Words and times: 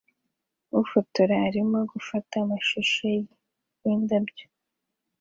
Ufotora 0.81 1.35
arimo 1.47 1.79
gufata 1.91 2.33
amashusho 2.43 3.03
yindabyo 3.83 4.45